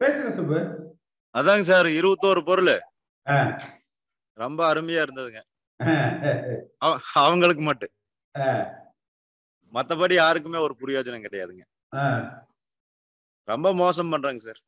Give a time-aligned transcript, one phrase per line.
[0.00, 0.58] பேசுங்க சுப்பு.
[1.34, 2.74] அதாங்க சார் இருபத்தோரு பொருள்.
[4.38, 5.40] ரொம்ப அருமையா இருந்ததுங்க.
[7.14, 7.92] அவங்களுக்கு மட்டும்.
[9.72, 11.64] மத்தபடி யாருக்குமே ஒரு பிரயோஜனம் கிடையாதுங்க.
[13.48, 14.60] ரொம்ப மோசம் பண்றாங்க சார்.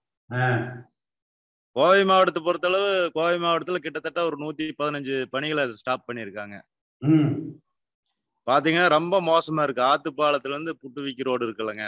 [1.77, 6.57] கோவை மாவட்டத்தை பொறுத்தளவு கோவை மாவட்டத்துல கிட்டத்தட்ட ஒரு நூத்தி பதினஞ்சு பணிகளை ஸ்டாப் பண்ணியிருக்காங்க.
[7.05, 7.35] ம்,
[8.47, 9.83] பாத்தீங்கன்னா ரொம்ப மோசமா இருக்கு.
[9.91, 11.85] ஆத்துப்பாலத்துல இருந்து புட்டுவிக்கி ரோடு இருக்குல்லங்க.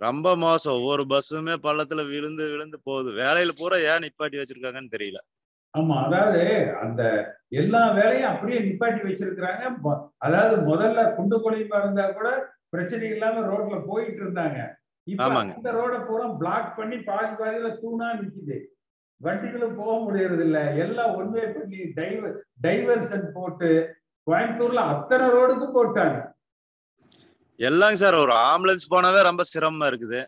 [0.00, 0.76] ரொம்ப மோசம்.
[0.78, 3.10] ஒவ்வொரு பஸ்ஸுமே பள்ளத்துல விழுந்து விழுந்து போகுது.
[3.20, 5.20] வேலையில பூரா ஏன் நிப்பாட்டி வச்சிருக்காங்கன்னு தெரியல.
[5.74, 6.44] ஆமா அதாவது
[6.82, 7.02] அந்த
[7.54, 9.64] எல்லா வேலையும் அப்படியே நிப்பாட்டி வச்சிருக்கிறாங்க.
[10.18, 12.30] அதாவது முதல்ல குண்டு குழியுமா இருந்தா கூட
[12.70, 14.58] பிரச்சனை இல்லாம ரோட்ல போயிட்டு இருந்தாங்க.
[15.06, 15.28] இப்ப.
[15.52, 18.58] அந்த ரோட பூரா பிளாக் பண்ணி பாதி பாதியில தூணா நிக்குது.
[19.20, 23.70] வண்டிகளும் போக முடியறது இல்ல எல்லாம் ஒன்வே பண்ணி டைவர் டைவர்ஷன் போட்டு
[24.26, 26.18] கோயம்புத்தூர்ல அத்தனை ரோடுக்கும் போட்டாங்க.
[27.68, 30.20] எல்லாங்க சார் ஒரு ஆம்புலன்ஸ் போனாவே ரொம்ப சிரமமா இருக்குது.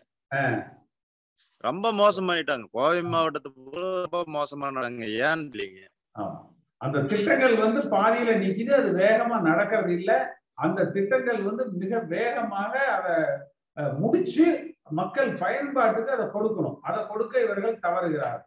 [1.67, 2.65] ரொம்ப மோசம் பண்ணிட்டாங்க.
[2.77, 5.81] கோவை மாவட்டத்தை பூரா ரொம்ப மோசமானாங்க ஏன்னு இல்லைங்க.
[6.85, 8.71] அந்த திட்டங்கள் வந்து பாதியில நிக்குது.
[8.79, 10.11] அது வேகமா நடக்கிறது இல்ல.
[10.65, 13.15] அந்த திட்டங்கள் வந்து மிக வேகமாக அதை
[14.01, 14.45] முடிச்சு
[14.99, 16.75] மக்கள் பயன்பாட்டுக்கு அதை கொடுக்கணும்.
[16.87, 18.41] அதை கொடுக்க இவர்கள் தவறுகிறார்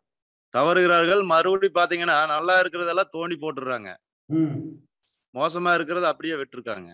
[0.56, 1.22] தவறுகிறார்கள்.
[1.32, 3.90] மறுபடி பாத்தீங்கன்னா நல்லா இருக்கிறதெல்லாம் தோண்டி போட்டுடுறாங்க
[5.34, 6.90] மோசமா இருக்கிறத அப்படியே விட்டுருக்காங்க.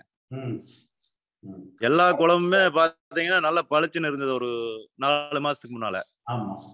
[1.89, 4.51] எல்லா குளமுமே பாத்தீங்கன்னா நல்லா பளிச்சுன்னு இருந்தது ஒரு
[4.95, 5.99] நாலு மாசத்துக்கு முன்னால.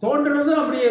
[0.03, 0.89] தோன்றுனதும் அப்படியே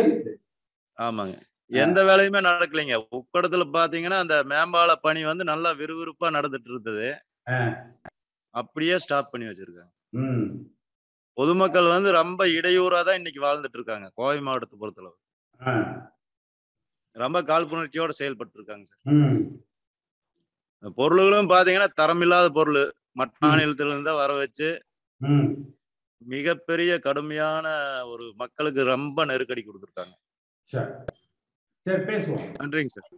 [0.99, 1.35] ஆமாங்க.
[1.71, 2.95] எந்த வேலையுமே நடக்கலைங்க.
[3.19, 7.07] உக்கடத்துல பாத்தீங்கன்னா அந்த மேம்பால பணி வந்து நல்லா விறுவிறுப்பா நடந்துட்டு இருந்தது.
[8.55, 9.91] அப்படியே ஸ்டாப் பண்ணி வச்சிருக்காங்க.
[11.37, 15.17] பொதுமக்கள் வந்து ரொம்ப இடையூறா தான் இன்னைக்கு வாழ்ந்துட்டு இருக்காங்க கோவை மாவட்டத்தை பொறுத்தளவு.
[17.15, 19.01] ரொம்ப காழ்ப்புணர்ச்சியோட செயல்பட்டு இருக்காங்க சார்.
[20.97, 22.83] பொருள்களும் பாத்தீங்கன்னா தரமில்லாத பொருள்.
[23.17, 24.69] மற்ற மாநிலத்துல இருந்தா வர வச்சு
[25.21, 25.47] ம்.
[26.25, 27.65] மிகப்பெரிய கடுமையான
[28.05, 30.15] ஒரு மக்களுக்கு ரொம்ப நெருக்கடி கொடுத்துருக்காங்க.
[30.67, 30.91] சரி
[31.85, 32.45] சரி பேசுவோம்.
[32.59, 33.09] நன்றிங்க சார்.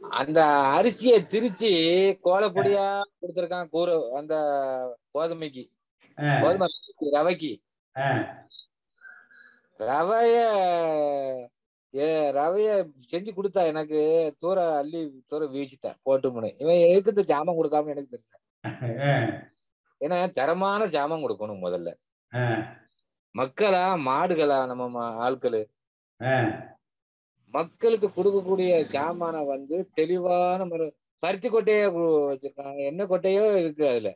[0.00, 0.40] அந்த
[0.76, 1.70] அரிசியை திரிச்சு
[2.24, 2.86] கோலப்பொடியா
[3.20, 4.34] கொடுத்திருக்கான் கூற அந்த
[5.14, 5.64] கோதுமைக்கு.
[6.42, 6.68] கோதுமை
[7.12, 7.52] ரவைக்கு.
[9.80, 10.36] ரவைய
[11.94, 12.06] ஏ
[12.36, 12.68] ரவைய
[13.10, 13.98] செஞ்சு கொடுத்தா எனக்கு
[14.42, 15.00] தூர அள்ளி
[15.30, 18.36] தூர வீசிட்டா போட்டு முனை இவன் எதுக்கு இந்த ஜாமான் கொடுக்காம எனக்கு தெரியல.
[20.04, 21.90] ஏன்னா தரமான ஜாமான் கொடுக்கணும் முதல்ல.
[23.34, 25.62] மக்களா மாடுகளா நம்ம ஆட்களு.
[27.54, 30.86] மக்களுக்கு கொடுக்கக்கூடிய ஜாமான வந்து தெளிவான முறை
[31.22, 31.88] பருத்தி கொட்டையோ
[32.30, 32.80] வச்சிருக்காங்க.
[32.90, 34.10] எண்ணெய் கொட்டையோ இருக்கு அதுல.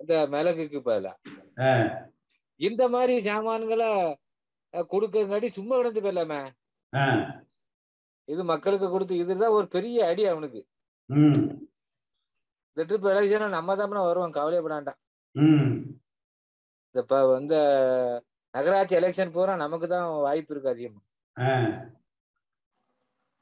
[0.00, 1.12] இந்த மிளகுக்கு பதிலா.
[2.60, 3.88] இந்த மாதிரி சாமான்களை
[4.92, 6.40] கொடுக்கறங்காட்டி சும்மா கிடந்து போயிடலாமே.
[8.28, 10.60] இது மக்களுக்கு கொடுத்து இதுதான் ஒரு பெரிய அடி அவனுக்கு.
[12.76, 14.30] இந்த ட்ரிப் எலெக்ஷனா நம்ம தான் வருவோம்.
[16.86, 17.58] இந்த இப்ப வந்து
[18.54, 21.00] நகராட்சி எலெக்ஷன் பூரா நமக்கு தான் வாய்ப்பு இருக்கு அதிகமா.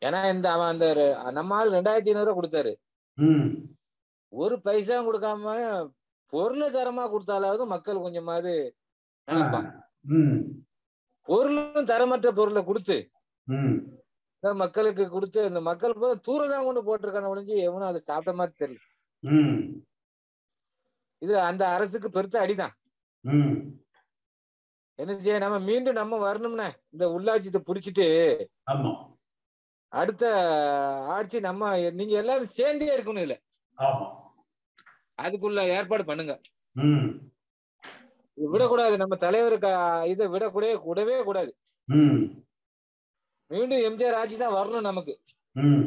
[0.03, 0.87] ஏன்னா இந்த அவன் அந்த
[1.39, 2.73] நம்ம ஆள் ரெண்டாயிரத்தி ஐநூறு ரூபா கொடுத்தாரு.
[4.43, 5.55] ஒரு பைசா கொடுக்காம
[6.33, 8.53] பொருளை தரமா கொடுத்தாலாவது மக்கள் கொஞ்சமாவது
[9.29, 9.69] நினைப்பான்
[11.29, 12.97] பொருளும் தரமற்ற பொருளை கொடுத்து
[14.63, 18.81] மக்களுக்கு கொடுத்து இந்த மக்கள் போய் தூரம் தான் கொண்டு போட்டிருக்கான ஒழிஞ்சு எவனும் அதை சாப்பிட்ட மாதிரி தெரியல.
[21.23, 22.75] இது அந்த அரசுக்கு பெருத்த அடிதான்.
[24.99, 28.07] என்ன செய்ய நம்ம மீண்டும் நம்ம வரணும்னா இந்த உள்ளாட்சியத்தை புடிச்சிட்டு
[29.93, 30.25] அடுத்த
[31.17, 33.37] ஆட்சி நம்ம நீங்க எல்லாரும் சேர்ந்தே இருக்கணும் இல்ல
[35.25, 36.35] அதுக்குள்ள ஏற்பாடு பண்ணுங்க.
[38.39, 38.97] விடக்கூடாது.
[38.97, 39.71] நம்ம தலைவருக்கு
[40.09, 41.51] இதை விடக்கூடவே கூடவே கூடாது.
[41.89, 42.23] ம்,
[43.51, 45.15] மீண்டும் எம்ஜிஆர் ஆட்சி தான் வரணும் நமக்கு.
[45.57, 45.87] ம்,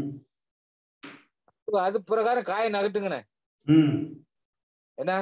[1.68, 3.22] அது பிரகாரம் காய நகட்டுங்கண்ணே.
[3.68, 3.96] ம்.
[4.98, 5.14] என்ன?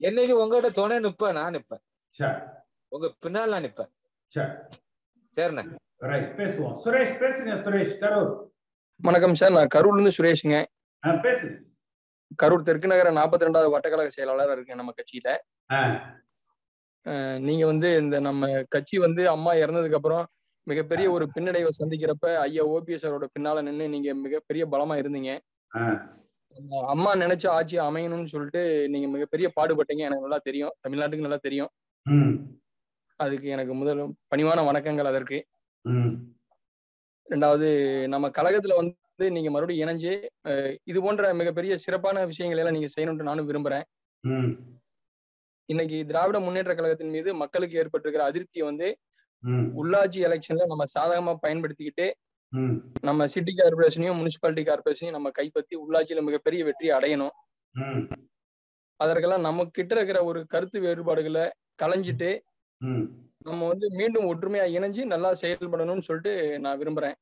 [0.00, 1.82] என்னைக்கு உங்ககிட்ட துணை நிப்பேன் நான் நிப்பேன்.
[2.92, 3.90] உங்க பின்னால் நான் நிப்பேன்.
[4.32, 4.52] சரி
[5.34, 5.64] சரிண்ணே.
[6.38, 6.76] பேசுவோம்.
[6.84, 7.92] சுரேஷ் பேசுங்க சுரேஷ்.
[8.02, 8.30] கரூர்.
[9.00, 10.56] வணக்கம் சார் நான் கரூர்ல இருந்து சுரேஷுங்க.
[11.26, 11.54] பேசுங்க.
[12.38, 15.30] கரூர் தெற்கு நகர நாற்பத்தி ரெண்டாவது வட்டக்கழக செயலாளர் இருக்கேன் நம்ம கட்சியில.
[17.48, 20.24] நீங்க வந்து இந்த நம்ம கட்சி வந்து அம்மா இறந்ததுக்கு அப்புறம்
[20.66, 25.32] மிகப்பெரிய ஒரு பின்னடைவை சந்திக்கிறப்ப ஐயா ஓபிஎஸ் அவரோட பின்னால நின்று நீங்க மிகப்பெரிய பலமா இருந்தீங்க.
[26.94, 28.62] அம்மா நினைச்ச ஆட்சி அமையணும்னு சொல்லிட்டு
[28.94, 30.02] நீங்க மிகப்பெரிய பாடுபட்டீங்க.
[30.08, 30.74] எனக்கு நல்லா தெரியும்.
[30.84, 31.70] தமிழ்நாட்டுக்கு நல்லா தெரியும்.
[33.20, 34.00] அதுக்கு எனக்கு முதல்
[34.32, 35.38] பணிவான வணக்கங்கள் அதற்கு.
[37.28, 37.68] ரெண்டாவது
[38.12, 38.94] நம்ம கழகத்துல வந்து
[39.36, 40.12] நீங்க மறுபடியும் இணைஞ்சு
[40.90, 43.86] இது போன்ற மிகப்பெரிய சிறப்பான விஷயங்களை எல்லாம் நீங்க செய்யணும்னு நானும் விரும்புறேன்.
[45.68, 48.88] இன்னைக்கு திராவிட முன்னேற்ற கழகத்தின் மீது மக்களுக்கு ஏற்பட்டிருக்கிற அதிருப்தியை வந்து
[49.80, 52.06] உள்ளாட்சி எலெக்ஷன்ல நம்ம சாதகமா பயன்படுத்திக்கிட்டு
[53.08, 57.34] நம்ம சிட்டி கார்பரேஷனையும் முனிசிபாலிட்டி கார்பரேஷனையும் நம்ம கைப்பற்றி உள்ளாட்சியில மிகப்பெரிய வெற்றி அடையணும்.
[59.00, 61.44] அதற்கெல்லாம் நம்ம கிட்ட இருக்கிற ஒரு கருத்து வேறுபாடுகளை
[61.82, 62.30] களைஞ்சிட்டு
[63.48, 66.32] நம்ம வந்து மீண்டும் ஒற்றுமையா இணைஞ்சு நல்லா செயல்படணும்னு சொல்லிட்டு
[66.64, 67.16] நான் விரும்புறேன்.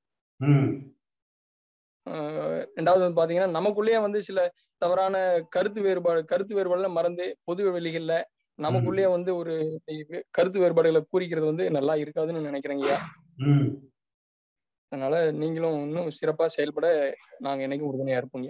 [2.76, 4.40] ரெண்டாவது வந்து பாத்தீங்கன்னா நமக்குள்ளேயே வந்து சில
[4.82, 5.16] தவறான
[5.48, 8.16] கருத்து வேறுபாடு கருத்து வேறுபாடுல மறந்து பொது வெளிகள்ல
[8.58, 9.54] நமக்குள்ளேயே வந்து ஒரு
[10.30, 12.98] கருத்து வேறுபாடுகளை கூறிக்கிறது வந்து நல்லா இருக்காதுன்னு நினைக்கிறேங்க ஐயா.
[13.38, 13.68] ம்.
[14.92, 16.86] அதனால நீங்களும் இன்னும் சிறப்பா செயல்பட
[17.38, 18.48] நாங்க என்னைக்கும் உறுதுணையா இருப்போங்க.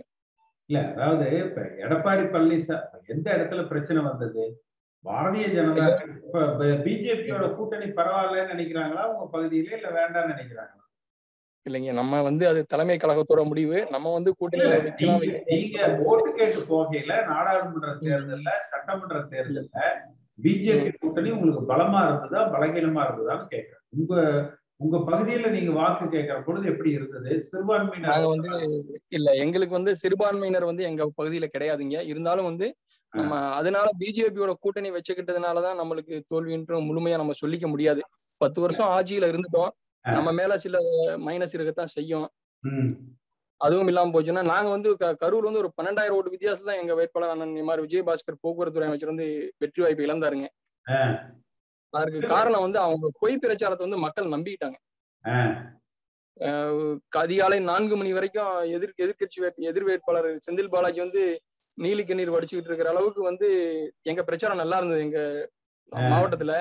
[0.70, 4.43] இல்ல அதாவது இப்ப எடப்பாடி பழனிசாமி எந்த இடத்துல பிரச்சனை வந்தது?
[5.05, 5.87] பாரதிய ஜனதா
[6.84, 9.05] பிஜேபியோட கூட்டணி பரவாயில்லன்னு நினைக்கிறாங்களா?
[9.12, 10.78] உங்க பகுதியில இல்ல வேண்டாம்னு நினைக்கிறாங்களா?
[11.69, 11.93] இல்லைங்க.
[11.93, 13.79] நம்ம வந்து அது தலைமை கழகத்தோட முடிவு.
[13.91, 19.82] நம்ம வந்து கூட்டணியில வைக்கலாம் நீங்க ஓட்டு கேட்டு போகையில நாடாளுமன்ற தேர்தல்ல சட்டமன்ற தேர்தல்ல
[20.38, 24.15] பிஜேபி கூட்டணி உங்களுக்கு பலமா இருந்ததா பலகீனமா இருந்ததான்னு கேட்கிறேன் உங்க
[24.81, 27.31] உங்க பகுதியில நீங்க வாக்கு கேட்கிற பொழுது எப்படி இருந்தது?
[27.44, 28.50] சிறுபான்மையினர் நாங்க வந்து
[29.09, 31.97] இல்ல எங்களுக்கு வந்து சிறுபான்மையினர் வந்து எங்க பகுதியில கிடையாதுங்க.
[32.05, 32.67] இருந்தாலும் வந்து
[33.12, 38.03] நம்ம அதனால பிஜேபியோட கூட்டணி வச்சுக்கிட்டதுனாலதான் நம்மளுக்கு தோல்வின்ற முழுமையா நம்ம சொல்லிக்க முடியாது.
[38.41, 39.73] பத்து வருஷம் ஆட்சியில இருந்துட்டோம்.
[40.05, 40.77] நம்ம மேல சில
[41.27, 42.27] மைனஸ் இருக்கத்தான் செய்யும்.
[43.61, 44.91] அதுவும் இல்லாம போச்சுன்னா நாங்க வந்து
[45.23, 49.27] கரூர் வந்து ஒரு பன்னெண்டாயிரம் ஓட்டு வித்தியாசம் தான் எங்க வேட்பாளர் அண்ணன் மாதிரி விஜயபாஸ்கர் போக்குவரத்து அமைச்சர் வந்து
[49.62, 50.47] வெற்றி வாய்ப்பு இழந்தாருங்க.
[51.93, 54.79] அதற்கு காரணம் வந்து அவங்க பொய் பிரச்சாரத்தை வந்து மக்கள் நம்பிக்கிட்டாங்க.
[57.23, 59.39] அதிகாலை நான்கு மணி வரைக்கும் எதிர் எதிர்கட்சி
[59.71, 61.23] எதிர் வேட்பாளர் செந்தில் பாலாஜி வந்து
[61.79, 63.49] நீலி கண்ணீர் வடிச்சுக்கிட்டு இருக்கிற அளவுக்கு வந்து
[64.11, 65.21] எங்க பிரச்சாரம் நல்லா இருந்தது எங்க
[66.12, 66.55] மாவட்டத்துல.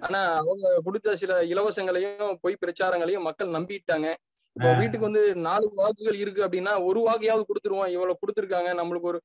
[0.00, 4.08] ஆனா அவங்க கொடுத்த சில இலவசங்களையும் பொய் பிரச்சாரங்களையும் மக்கள் நம்பிட்டாங்க.
[4.56, 4.68] இப்போ.
[4.78, 7.90] வீட்டுக்கு வந்து நாலு வாக்குகள் இருக்கு அப்படின்னா ஒரு வாக்கையாவது கொடுத்துருவோம்.
[7.94, 8.70] இவ்வளவு கொடுத்துருக்காங்க.
[8.80, 9.18] நம்மளுக்கு ஒரு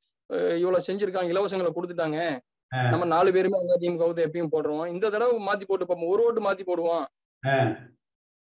[0.60, 1.32] இவ்வளவு செஞ்சிருக்காங்க.
[1.34, 2.20] இலவசங்களை கொடுத்துட்டாங்க.
[2.92, 4.88] நம்ம நாலு பேருமே அங்க திமுக எப்பயும் போடுறோம்.
[4.88, 6.10] இந்த தடவை மாத்தி போட்டு பார்ப்போம்.
[6.10, 7.06] ஒரு ஓட்டு மாத்தி போடுவோம்.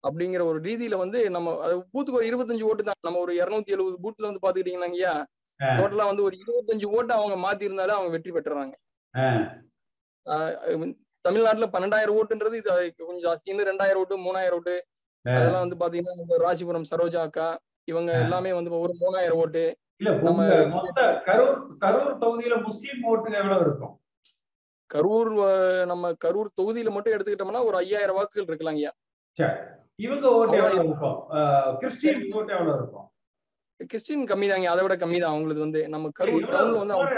[0.03, 1.49] அப்படிங்கிற ஒரு ரீதியில வந்து நம்ம
[1.93, 2.95] பூத்துக்கு ஒரு இருபத்தஞ்சு ஓட்டு தான்.
[3.01, 5.13] நம்ம ஒரு இருநூத்தி எழுபது பூத்துல வந்து பாத்துக்கிட்டீங்கன்னா ஐயா.
[5.59, 8.73] டோட்டலா வந்து ஒரு இருபத்தஞ்சு ஓட்டு அவங்க மாத்தி இருந்தாலே அவங்க வெற்றி பெற்றுறாங்க.
[11.25, 13.39] தமிழ்நாட்டுல பன்னெண்டாயிரம் ஓட்டுன்றது இது கொஞ்சம் ஜாஸ்தி.
[13.43, 14.85] இன்னும் ரெண்டாயிரம் ஓட்டு மூணாயிரம் ஓட்டு.
[15.35, 18.11] அதெல்லாம் வந்து பாத்தீங்கன்னா இந்த ராசிபுரம் சரோஜா அக்கா இவங்க.
[18.21, 19.77] எல்லாமே வந்து ஒரு மூணாயிரம் ஓட்டு.
[20.21, 20.45] நம்ம-
[21.25, 24.01] கரூர் கரூர் தொகுதியில முஸ்லீம் ஓட்டுங்க எவ்வளவு இருக்கும்?
[24.93, 28.91] கரூர் நம்ம கரூர் தொகுதியில மட்டும் எடுத்துக்கிட்டோம்னா ஒரு ஐயாயிரம் வாக்குகள் இருக்கலாம் ஐயா.
[29.95, 31.77] இவங்க ஓட்டு எவ்வளவு இருக்கும்.
[31.77, 33.09] கிறிஸ்டியன் ஓட்டு எவ்வளவு இருக்கும்?
[33.79, 37.09] கிறிஸ்டின் கம்மி தாங்க அதை விட கம்மி தான் அவங்களுக்கு வந்து நம்ம கரூர் டவுன்ல வந்து அவங்க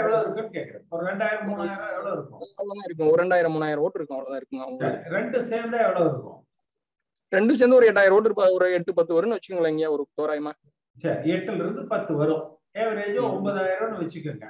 [2.16, 2.40] இருக்கும்?
[2.56, 3.10] அவ்வளவுதான் இருக்கும்.
[3.10, 4.18] ஒரு ரெண்டாயிரம் மூணாயிரம் ஓட்டு இருக்கும்.
[4.18, 6.38] அவ்வளவுதான் இருக்குங்க அவங்க ரெண்டு சேர்ந்தா எவ்வளவு இருக்கும்?
[7.32, 10.52] ரெண்டும் சேர்ந்து ஒரு எட்டாயிரம் ஓட்டு இருப்பா ஒரு எட்டு பத்து வரும்னு வச்சுக்கோங்களேன் இங்க ஒரு தோராயமா.
[10.96, 12.44] சரி எட்டுல இருந்து பத்து வரும்.
[12.82, 13.18] ஏவரேஜ்.
[13.30, 14.46] ஒன்பதாயிரம்னு வச்சுக்கோங்க.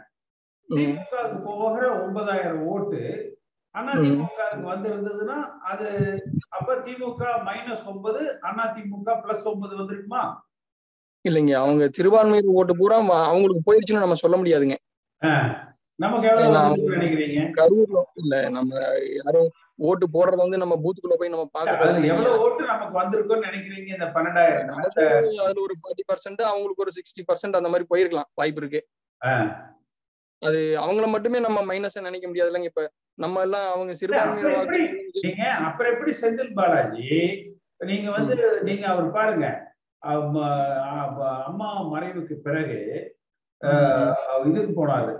[1.48, 3.00] போகிற ஒன்பதாயிரம் ஓட்டு
[3.74, 3.92] அண்ணா.
[4.02, 5.36] திமுகவுக்கு வந்திருந்ததுன்னா
[5.70, 5.88] அது
[6.56, 10.22] அப்ப திமுக மைனஸ் ஒன்பது அண்ணா திமுக பிளஸ் ஒன்பது வந்திருக்குமா?
[11.24, 11.52] இல்லைங்க.
[11.54, 14.76] அவங்க சிறுபான்மையினர் ஓட்டு பூரா அவங்களுக்கு போயிருச்சுன்னு நம்ம சொல்ல முடியாதுங்க.
[17.56, 18.72] கரூர்ல இல்ல நம்ம
[19.16, 19.48] யாரும்
[19.78, 21.46] ஓட்டு போடுறத வந்து நம்ம பூத்துக்குள்ள போய் நம்ம
[21.84, 22.06] இல்லைங்க.
[22.06, 24.70] எவ்வளவு ஓட்டு நமக்கு வந்திருக்கும்னு நினைக்கிறீங்க இந்த பன்னெண்டாயிரம்?
[25.42, 28.30] அதுல ஒரு ஃபார்ட்டி பர்சன்ட் அவங்களுக்கு ஒரு சிக்ஸ்டி பர்சன்ட் அந்த மாதிரி போயிருக்கலாம்.
[28.34, 28.80] வாய்ப்பு இருக்கு.
[30.42, 32.84] அது அவங்கள மட்டுமே நம்ம மைனஸ் நினைக்க முடியாது இல்லைங்க இப்ப.
[33.18, 34.58] நம்ம எல்லாம் அவங்க சிறுபான்மையினர்
[35.60, 37.08] அப்புறம் எப்படி செந்தில் பாலாஜி?
[37.84, 39.46] நீங்க வந்து நீங்க அவர் பாருங்க.
[40.02, 40.76] அம்ம-
[41.92, 43.16] மறைவுக்கு பிறகு
[44.44, 45.16] இதுக்கு போனாரு.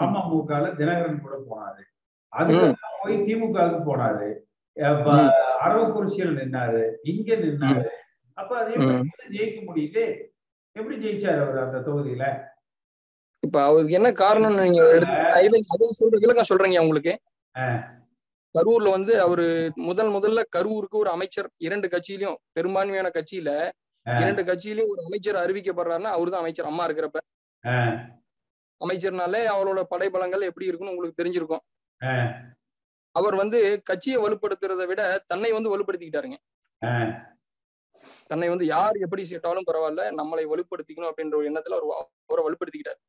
[0.00, 1.80] அமமுகல தினகரன் கூட போனாரு.
[2.28, 4.34] அதுக்கு போய் திமுகவுக்கு போனாரு.
[5.64, 6.92] அரவக்குறிச்சியில் நின்னாரு.
[7.02, 7.86] இங்க நின்னாரு.
[8.34, 8.74] அப்ப அது.
[9.30, 10.26] ஜெயிக்க முடியுது?
[10.72, 12.38] எப்படி ஜெயிச்சாரு அவர் அந்த தொகுதியில?
[13.40, 15.14] இப்ப அவருக்கு என்ன காரணம்னு நீங்க எடுத்து
[16.00, 17.20] சொல்ற விளக்கம் சொல்றேங்க உங்களுக்கு.
[18.58, 23.50] கரூர்ல வந்து அவரு முதல் முதல்ல கரூருக்கு ஒரு அமைச்சர் இரண்டு கட்சியிலயும் பெரும்பான்மையான கட்சியில.
[24.20, 26.64] இரண்டு கட்சியிலயும் ஒரு அமைச்சர் அறிவிக்கப்படுறாருன்னா அவர்தான் அமைச்சர்.
[26.64, 27.18] அம்மா இருக்கிறப்ப.
[28.80, 31.62] அமைச்சர்னாலே அவரோட படைபலங்கள் எப்படி இருக்குன்னு உங்களுக்கு தெரிஞ்சிருக்கும்.
[33.14, 36.38] அவர் வந்து கட்சியை வலுப்படுத்துறதை விட தன்னை வந்து வலுப்படுத்திக்கிட்டாருங்க.
[38.26, 43.00] தன்னை வந்து யார் எப்படி சீட்டாலும் பரவாயில்ல நம்மளை வலுப்படுத்திக்கணும் அப்படின்ற ஒரு எண்ணத்துல அவர் அவரை வலுப்படுத்திக்கிட்டாரு.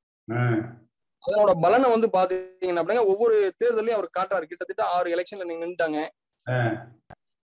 [1.28, 4.48] அதனோட பலனை வந்து பாத்தீங்கன்னா அப்படிங்க ஒவ்வொரு தேர்தலையும் அவர் காட்டுறாரு.
[4.48, 6.08] கிட்டத்தட்ட ஆறு எலெக்ஷன்ல நீங்க நின்றுட்டாங்க.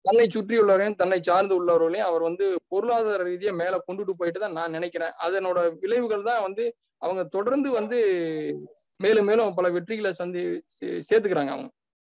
[0.00, 5.12] தன்னை சுற்றியுள்ளவரையும் தன்னை சார்ந்து உள்ளவர்களையும் அவர் வந்து பொருளாதார ரீதியா மேல கொண்டுட்டு போயிட்டு தான் நான் நினைக்கிறேன்.
[5.26, 7.98] அதனோட விளைவுகள் தான் வந்து அவங்க தொடர்ந்து வந்து
[8.96, 11.70] மேலும் மேலும் பல வெற்றிகளை சந்தி சேர்த்துக்கிறாங்க அவங்க.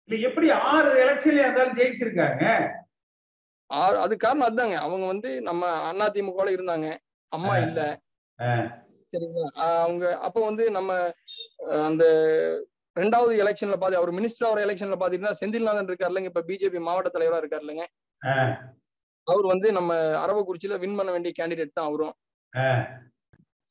[0.09, 2.69] இல்ல எப்படி ஆறு எலெக்ஷன்ல இருந்தாலும் ஜெயிச்சிருக்காங்க?
[3.71, 4.75] ஆ- அது காரணம் அதுதாங்க.
[4.75, 6.97] அவங்க வந்து நம்ம அண்ணா திமுகல இருந்தாங்க.
[7.27, 7.57] அம்மா.
[7.57, 7.99] இல்ல.
[9.15, 10.91] சரிங்களா அவங்க அப்ப வந்து நம்ம
[11.85, 12.05] அந்த
[12.95, 17.83] ரெண்டாவது எலெக்ஷன்ல பாத்து அவர் மினிஸ்டர் ஆகிற எலெக்ஷன்ல பாத்தீங்கன்னா செந்தில்நாதன் இருக்காருலங்க இப்ப பிஜேபி மாவட்ட தலைவரா இருக்காருலங்க
[18.21, 18.53] ஆஹ்,
[19.27, 19.91] அவர் வந்து நம்ம
[20.21, 22.15] அரவக்குறிச்சியில வின் பண்ண வேண்டிய கேண்டிடேட் தான் அவரும்.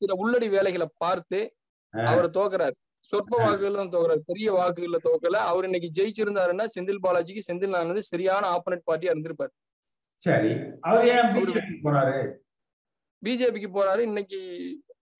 [0.02, 1.38] சில உள்ளடி வேலைகளை பார்த்து.
[1.94, 2.74] அவரை தோக்குறாரு.
[3.04, 4.22] சொற்ப வாக்குகள் தான் தோக்குறாரு.
[4.26, 5.36] பெரிய வாக்குகள்ல தோக்கல.
[5.44, 9.52] அவர் இன்னைக்கு ஜெயிச்சிருந்தாருன்னா செந்தில் பாலாஜிக்கு செந்தில் வந்து சரியான ஆப்போனட் பார்ட்டியா இருந்திருப்பாரு.
[10.22, 10.52] சரி.
[10.80, 12.18] அவர் ஏன் அவரு- பிஜேபி போறாரு?
[13.22, 13.98] பிஜேபிக்கு போறாரு.
[14.00, 14.40] இன்னைக்கு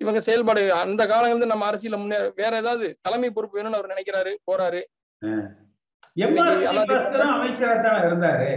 [0.00, 4.80] இவங்க செயல்பாடு அந்த காலங்கள்ல நம்ம அரசியல முன்னே வேற ஏதாவது தலைமை பொறுப்பு வேணும்னு அவர் நினைக்கிறாரு போறாரு.
[7.34, 8.50] அமைச்சரா தான் இருந்தாரு.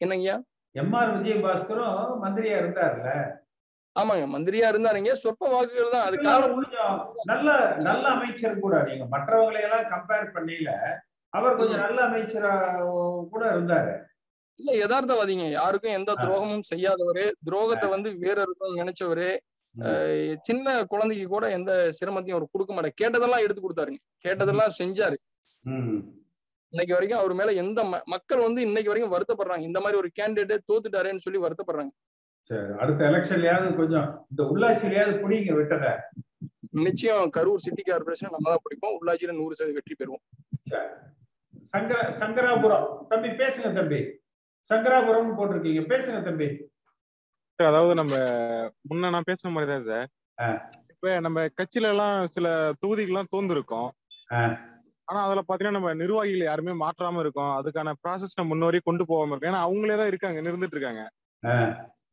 [0.00, 0.36] என்னங்கய்யா?
[0.74, 3.10] எம்ஆர் விஜயபாஸ்கரும் மந்திரியா இருந்தாருல்ல
[3.96, 5.10] ஆமாங்க மந்திரியா இருந்தாருங்க.
[5.22, 6.54] சொற்ப வாக்குகள் தான் அது காலம்
[7.30, 7.48] நல்ல
[7.88, 9.04] நல்ல அமைச்சர் கூட நீங்க.
[9.12, 10.72] மற்றவங்களை எல்லாம் கம்பேர் பண்ணல
[11.32, 12.52] அவர் கொஞ்சம் நல்ல அமைச்சரா
[13.32, 13.92] கூட இருந்தாரு.
[14.60, 15.46] இல்ல யதார்த்தவாதிங்க.
[15.58, 17.24] யாருக்கும் எந்த துரோகமும் செய்யாதவரு.
[17.46, 19.30] துரோகத்தை வந்து வேற இருக்கும் நினைச்சவரு.
[20.48, 22.98] சின்ன குழந்தைக்கு கூட எந்த சிரமத்தையும் அவர் கொடுக்க மாட்டார்.
[23.02, 24.00] கேட்டதெல்லாம் எடுத்து கொடுத்தாருங்க.
[24.26, 25.18] கேட்டதெல்லாம் செஞ்சாரு.
[26.72, 27.80] இன்னைக்கு வரைக்கும் அவர் மேல எந்த
[28.12, 29.64] மக்கள் வந்து இன்னைக்கு வரைக்கும் வருத்தப்படுறாங்க.
[29.70, 31.92] இந்த மாதிரி ஒரு கேண்டிடேட் தோத்துட்டாரேன்னு சொல்லி வருத்தப்படுறாங்க.
[32.82, 35.86] அடுத்த எலெக்ஷன்லயாவது கொஞ்சம் இந்த உள்ளாட்சியிலயாவது புடிங்க விட்டத.
[36.86, 38.96] நிச்சயம் கரூர் சிட்டி கார்பரேஷன் நம்ம தான் பிடிப்போம்.
[39.00, 40.24] உள்ளாட்சியில நூறு சதவீதம் வெற்றி பெறுவோம்.
[41.72, 42.86] சங்கர சங்கராபுரம்.
[43.10, 44.00] தம்பி பேசுங்க தம்பி.
[44.70, 45.82] சங்கராபுரம் போட்டிருக்கீங்க.
[45.92, 46.48] பேசுங்க தம்பி.
[47.58, 48.14] அதாவது நம்ம
[48.90, 50.06] முன்ன நான் பேசுன மாதிரி தான் சார்.
[50.92, 52.46] இப்ப நம்ம கட்சியில எல்லாம் சில
[52.82, 53.88] தொகுதிகள்லாம் தோந்துருக்கோம்.
[55.08, 57.52] ஆனா அதுல பாத்தீங்கன்னா நம்ம நிர்வாகிகள் யாருமே மாற்றாம இருக்கோம்.
[57.58, 59.52] அதுக்கான ப்ராசஸ் நம்ம முன்னோரி கொண்டு போகாம இருக்கோம்.
[59.52, 61.02] ஏன்னா அவங்களே தான் இருக்காங்க இருந்துட்டு இருக்காங்க.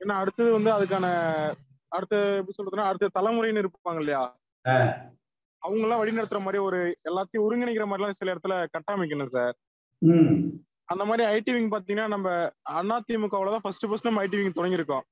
[0.01, 1.05] ஏன்னா அடுத்தது வந்து அதுக்கான
[1.91, 4.21] அடுத்த எப்படி சொல்றதுன்னா அடுத்த தலைமுறைன்னு இருப்பாங்க இல்லையா.
[5.61, 6.77] அவங்க எல்லாம் வழிநடத்துற மாதிரி ஒரு
[7.09, 9.55] எல்லாத்தையும் ஒருங்கிணைக்கிற மாதிரி எல்லாம் சில இடத்துல கட்டமைக்கணும் சார்
[10.89, 12.29] அந்த மாதிரி ஐடி விங் பாத்தீங்கன்னா நம்ம
[12.79, 15.03] அதிமுகவுல தான் ஃபர்ஸ்ட் ஃபர்ஸ்ட் நம்ம ஐடி விங் தொடங்கியிருக்கோம்.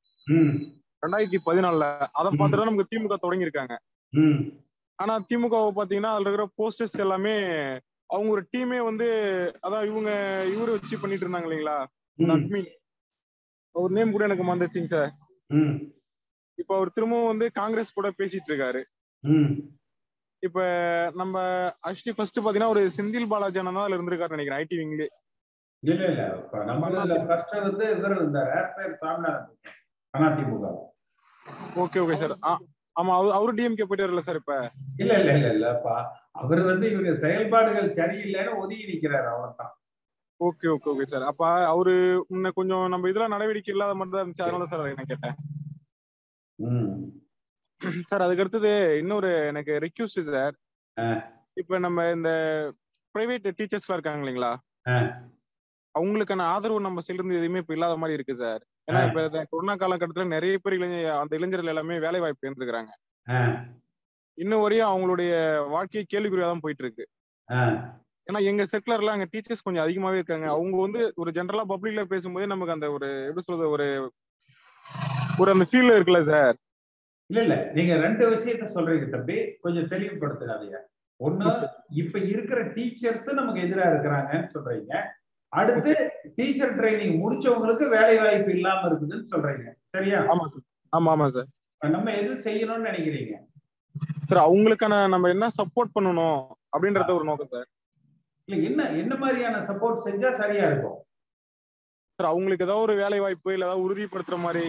[1.03, 1.86] ரெண்டாயிரத்தி பதினாலுல.
[2.12, 3.74] அதை பார்த்துட்டு தான் நமக்கு திமுக தொடங்கியிருக்காங்க.
[4.13, 4.39] ம்.
[5.00, 7.36] ஆனா திமுக பாத்தீங்கன்னா அதுல இருக்கிற போஸ்டர்ஸ் எல்லாமே
[8.09, 9.07] அவங்க ஒரு டீமே வந்து
[9.63, 10.09] அதான் இவங்க
[10.48, 11.77] இவரு வச்சு பண்ணிட்டு இருந்தாங்க இல்லைங்களா?
[13.75, 15.12] அவர் நேம் கூட எனக்கு மறந்துச்சுங்க சார்.
[15.50, 15.75] ம்.
[16.57, 18.81] இப்ப அவர் திரும்பவும் வந்து காங்கிரஸ் கூட பேசிட்டு இருக்காரு.
[19.24, 19.51] ம்.
[20.43, 20.59] இப்ப
[21.15, 21.36] நம்ம
[21.88, 25.07] ஆக்சுவலி ஃபர்ஸ்ட் பாத்தீங்கன்னா ஒரு செந்தில் பாலாஜி அண்ணன் தான் அதுல இருந்திருக்காரு நினைக்கிறேன் ஐடி விங்லே.
[25.83, 26.24] இல்ல இல்ல
[26.65, 26.89] நம்ம
[27.25, 28.51] ஃபர்ஸ்ட் வந்து இவர் இருந்தார்
[30.13, 30.68] அதிமுக
[31.75, 32.34] ஓகே ஓகே சார்.
[32.96, 34.54] ஆமா அவரு அவரு டிஎம்கே போயிட்டாருல்ல சார் இப்ப.
[34.98, 35.96] இல்ல இல்ல இல்ல இல்லப்பா
[36.34, 39.72] அவர் வந்து இவங்க செயல்பாடுகள் சரியில்லைன்னு ஒதுங்கி நிக்கிறாரு அவ்வளவுதான்.
[40.39, 41.24] Okay okay okay sir.
[41.24, 41.94] அப்ப அவரு
[42.32, 44.46] முன்ன கொஞ்சம் நம்ம இதுல நடவடிக்கை இல்லாத மாதிரி தான் இருந்துச்சு.
[44.46, 45.38] அதனால சார் நான் கேட்டேன்.
[48.10, 50.56] சார் அதுக்கு அடுத்தது இன்னொரு எனக்கு ரெக்யூஸ்ட் சார்.
[51.58, 52.30] இப்ப நம்ம இந்த
[53.16, 54.51] பிரைவேட் டீச்சர்ஸ்லாம் இருக்காங்க இல்லைங்களா.
[55.96, 59.01] அவங்களுக்கான ஆதரவு நம்ம சேர்ந்து எதுவுமே இப்ப இல்லாத மாதிரி இருக்கு சார் ஏன்னா.
[59.08, 62.91] இப்ப கொரோனா காலகட்டத்துல நிறைய பேர் இளைஞர் அந்த இளைஞர்கள் எல்லாமே வேலை வாய்ப்பு இருந்துக்கிறாங்க
[64.38, 65.31] இன்னும் வரையும் அவங்களுடைய
[65.74, 67.05] வாழ்க்கையை கேள்விக்குறியா தான் போயிட்டு இருக்கு
[68.27, 70.48] ஏன்னா எங்க செக்லர்ல அங்க டீச்சர்ஸ் கொஞ்சம் அதிகமாவே இருக்காங்க.
[70.55, 73.88] அவங்க வந்து ஒரு ஜென்ரலா பப்ளிக்ல பேசும்போதே நமக்கு அந்த ஒரு எப்படி சொல்றது ஒரு
[75.39, 76.55] ஒரு அந்த ஃபீல் இருக்குல்ல சார்
[77.29, 77.55] இல்ல இல்ல.
[77.75, 79.36] நீங்க ரெண்டு விஷயத்த சொல்றீங்க தம்பி.
[79.63, 80.77] கொஞ்சம் தெளிவுபடுத்துறாதீங்க.
[81.19, 81.46] ஒண்ணு
[82.01, 84.93] இப்ப இருக்கிற டீச்சர்ஸ் நமக்கு எதிரா இருக்கிறாங்கன்னு சொல்றீங்க.
[85.53, 85.94] அடுத்து
[86.36, 89.65] டீச்சர் ட்ரைனிங் முடிச்சவங்களுக்கு வேலை வாய்ப்பு இல்லாம இருக்குதுன்னு சொல்றீங்க.
[89.86, 90.20] சரியா?
[90.34, 90.65] ஆமா சார்.
[90.94, 91.50] ஆமா ஆமா சார்.
[91.82, 93.36] நம்ம எது செய்யணும்னு நினைக்கிறீங்க?
[94.29, 96.39] சார் அவங்களுக்கான நம்ம என்ன சப்போர்ட் பண்ணணும்
[96.74, 97.68] அப்படின்றத ஒரு நோக்கம் சார்.
[98.48, 100.98] இல்ல என்ன என்ன மாதிரியான சப்போர்ட் செஞ்சா சரியா இருக்கும்?
[102.20, 104.63] சார் அவங்களுக்கு ஏதாவது ஒரு வேலை வாய்ப்பு இல்ல ஏதாவது உறுதிப்படுத்துற மாதிரி.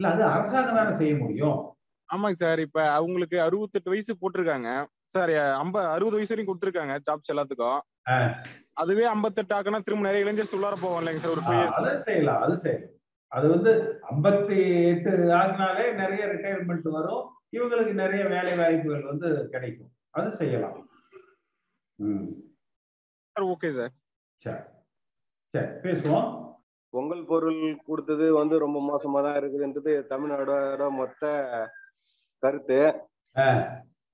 [0.00, 1.58] இல்ல அது அரசாங்கம் தானே செய்ய முடியும்.
[2.08, 2.58] ஆமாங்க சார்.
[2.58, 4.68] இப்ப அவங்களுக்கு அறுபத்தெட்டு வயசு போட்டிருக்காங்க.
[5.06, 7.80] சார் ஐம்ப அறுபது வயசு வரைக்கும் கொடுத்துருக்காங்க ஜாப்ஸ் எல்லாத்துக்கும்.
[8.80, 12.42] அதுவே ஐம்பத்தெட்டு ஆக்குனா திரும்ப நிறைய இளைஞர்ஸ் உள்ளார போவோம் இல்லைங்க சார் ஒரு டூ இயர்ஸ் அது செய்யலாம்
[12.42, 12.94] அது செய்யலாம்.
[13.32, 13.72] அது வந்து
[14.10, 14.58] ஐம்பத்தி
[14.90, 15.10] எட்டு
[15.40, 17.24] ஆகினாலே நிறைய ரிட்டையர்மெண்ட் வரும்.
[17.56, 19.90] இவங்களுக்கு நிறைய வேலை வாய்ப்புகள் வந்து கிடைக்கும்.
[20.10, 20.76] அது செய்யலாம்.
[21.98, 22.28] ம்.
[23.36, 23.92] Sir okay sir.
[24.40, 24.62] சரி.
[25.54, 26.28] சரி பேசுவோம்.
[26.94, 31.24] பொங்கல் பொருள் கொடுத்தது வந்து ரொம்ப மோசமா தான் இருக்குதுன்றது தமிழ்நாடோட மொத்த
[32.42, 32.80] கருத்து.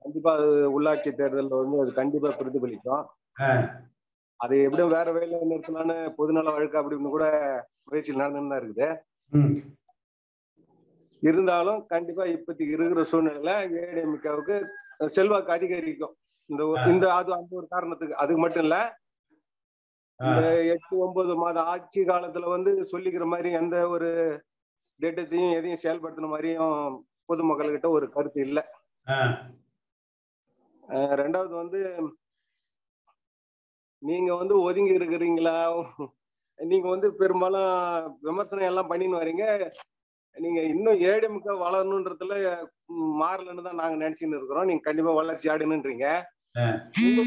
[0.02, 3.04] கண்டிப்பா அது உள்ளாட்சி தேர்தலில் வந்து அது கண்டிப்பா பிரதிபலிக்கும்.
[4.40, 7.26] அது எப்படியும் வேற வேலை நிறுத்தலான்னு பொதுநல வழக்கு அப்படின்னு கூட
[7.84, 8.88] முயற்சி நடந்துன்னு தான் இருக்குது.
[11.22, 13.52] இருந்தாலும் கண்டிப்பா இப்போதைக்கு இருக்கிற சூழ்நிலையில
[13.82, 14.56] ஏடிஎம்கேவுக்கு
[15.16, 16.14] செல்வாக்கு அதிகரிக்கும்.
[16.50, 16.62] இந்த.
[16.92, 18.14] இந்த அது அந்த ஒரு காரணத்துக்கு.
[18.14, 18.76] அதுக்கு மட்டும் இல்ல.
[20.20, 24.10] இந்த எட்டு ஒன்பது மாத ஆட்சி காலத்துல வந்து சொல்லிக்கிற மாதிரி எந்த ஒரு
[25.00, 26.76] திட்டத்தையும் எதையும் செயல்படுத்தின மாதிரியும்
[27.28, 28.58] பொதுமக்கள்கிட்ட ஒரு கருத்து இல்ல.
[31.20, 31.80] ரெண்டாவது வந்து
[34.06, 35.56] நீங்க வந்து ஒதுங்கி இருக்கிறீங்களா
[36.58, 37.70] நீங்க வந்து பெரும்பாலும்
[38.26, 39.44] விமர்சனம் எல்லாம் பண்ணின்னு வரீங்க
[40.36, 42.34] நீங்க இன்னும் ஏடிஎம்க வளரணுன்றதுல
[43.20, 46.06] மாறலன்னு தான் நாங்க நினைச்சுன்னு இருக்கிறோம் நீங்க கண்டிப்பா வளர்ச்சி ஆடுனுன்றீங்க.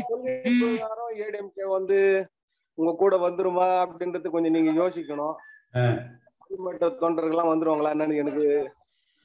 [0.09, 0.27] உங்க
[1.25, 1.97] ஏடிஎம்கே வந்து
[2.77, 5.35] உங்க கூட வந்துருமா அப்படின்றது கொஞ்சம் நீங்க யோசிக்கணும்.
[6.43, 8.45] அடிமட்ட தொண்டர்கள்லாம் வந்துருவாங்களா என்னன்னு எனக்கு.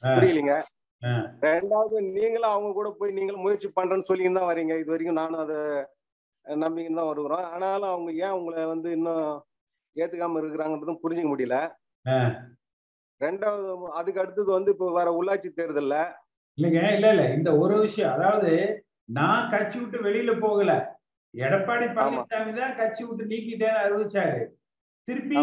[0.03, 0.55] புரியலைங்க.
[1.47, 5.57] ரெண்டாவது நீங்களும் அவங்க கூட போய் நீங்களும் முயற்சி பண்றேன்னு சொல்லின்னு தான் வரீங்க இது வரைக்கும் நானும் அதை
[6.63, 7.45] நம்பிக்கின்னு தான் வருகிறோம்.
[7.53, 9.27] ஆனாலும் அவங்க ஏன் உங்களை வந்து இன்னும்
[9.95, 11.57] ஏத்துக்காம இருக்கிறாங்கன்றதும் புரிஞ்சுக்க முடியல.
[13.21, 13.67] ரெண்டாவது
[13.99, 15.95] அதுக்கு அடுத்தது வந்து இப்போ வர உள்ளாட்சி தேர்தல்ல.
[16.57, 17.23] இல்லைங்க இல்ல இல்ல.
[17.37, 18.51] இந்த ஒரு விஷயம் அதாவது
[19.17, 20.71] நான் கட்சி விட்டு வெளியில போகல.
[21.33, 24.41] எடப்பாடி பழனிசாமி தான் கட்சி விட்டு நீக்கிட்டேன்னு அறிவிச்சாரு.
[25.07, 25.39] திருப்பி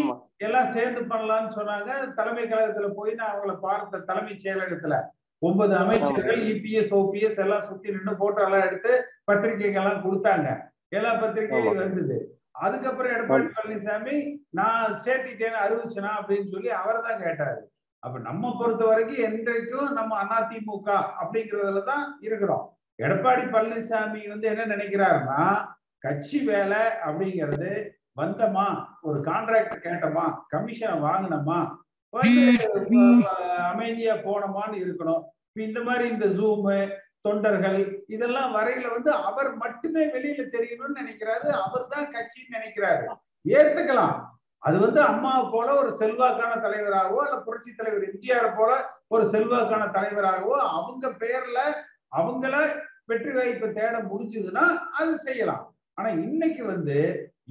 [0.47, 1.91] எல்லாம் சேர்ந்து பண்ணலாம்னு சொன்னாங்க.
[2.19, 4.95] தலைமை கழகத்துல போய் நான் அவங்கள பார்த்த தலைமைச் செயலகத்துல.
[5.43, 8.93] ஒன்பது அமைச்சர்கள் இபிஎஸ் ஓபிஎஸ் எல்லாம் சுத்தி நின்று போட்டோ எல்லாம் எடுத்து
[9.31, 10.49] பத்திரிகைகள்லாம் கொடுத்தாங்க.
[10.93, 11.83] எல்லா பத்திரிகையும் ஆமா.
[11.83, 12.17] வந்தது
[12.63, 14.17] அதுக்கப்புறம் எடப்பாடி பழனிசாமி
[14.51, 16.11] நான் சேர்த்திட்டேன்னு அறிவிச்சனா?
[16.19, 17.61] அப்படின்னு சொல்லி அவரை தான் கேட்டாரு.
[18.03, 20.89] அப்ப நம்ம பொறுத்த வரைக்கும் என்றைக்கும் நம்ம அதிமுக
[21.21, 22.65] அப்படிங்கறதுல தான் இருக்கிறோம்.
[22.99, 25.41] எடப்பாடி பழனிசாமி வந்து என்ன நினைக்கிறாருன்னா
[26.03, 27.71] கட்சி வேலை அப்படிங்கிறது
[28.17, 28.67] வந்தமா?
[29.03, 30.25] ஒரு கான்ட்ராக்ட் கேட்டோமா?
[30.53, 31.61] கமிஷனை வாங்கினோமா?
[33.71, 35.23] அமைதியா போனோமான்னு இருக்கணும்.
[35.49, 36.77] இப்ப இந்த மாதிரி இந்த ஜூமு
[37.25, 41.49] தொண்டர்கள் இதெல்லாம் வரையில வந்து அவர் மட்டுமே வெளியில தெரியணும்னு நினைக்கிறாரு.
[41.65, 43.05] அவர் தான் கட்சின்னு நினைக்கிறாரு.
[43.45, 44.15] ஏத்துக்கலாம்.
[44.63, 48.73] அது வந்து அம்மாவை போல ஒரு செல்வாக்கான தலைவராகவோ இல்ல புரட்சி தலைவர் எம்ஜிஆர் போல
[49.09, 51.61] ஒரு செல்வாக்கான தலைவராகவோ அவங்க பேர்ல
[52.19, 52.55] அவங்கள
[53.11, 54.65] வெற்றி வாய்ப்பு தேட முடிஞ்சதுன்னா
[55.01, 55.65] அது செய்யலாம்.
[55.95, 56.99] ஆனா இன்னைக்கு வந்து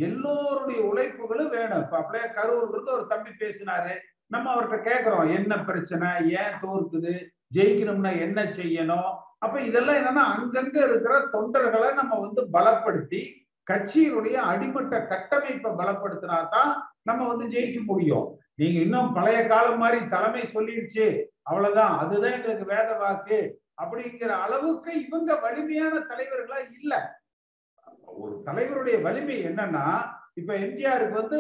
[0.08, 1.82] எல்லோருடைய உழைப்புகளும் வேணும்.
[1.84, 3.94] இப்ப அப்படியே கரூர்ல இருந்து ஒரு தம்பி பேசினாரு.
[4.28, 6.10] நம்ம அவர்கிட்ட கேக்குறோம் என்ன பிரச்சனை?
[6.42, 7.14] ஏன் தோற்குது?
[7.56, 9.12] ஜெயிக்கணும்னா என்ன செய்யணும்?
[9.42, 13.22] அப்ப இதெல்லாம் என்னன்னா அங்கங்க இருக்கிற தொண்டர்களை நம்ம வந்து பலப்படுத்தி
[13.68, 16.72] கட்சியினுடைய அடிமட்ட கட்டமைப்பை பலப்படுத்தினா தான்
[17.10, 18.28] நம்ம வந்து ஜெயிக்க முடியும்.
[18.60, 21.06] நீங்க இன்னும் பழைய காலம் மாதிரி தலைமை சொல்லிருச்சு
[21.50, 21.94] அவ்வளவுதான்.
[22.02, 23.40] அதுதான் எங்களுக்கு வேத வாக்கு
[23.82, 26.94] அப்படிங்கிற அளவுக்கு இவங்க வலிமையான தலைவர்களா இல்ல.
[28.22, 29.86] ஒரு தலைவருடைய வலிமை என்னன்னா
[30.40, 31.40] இப்ப எம்ஜிஆருக்கு வந்து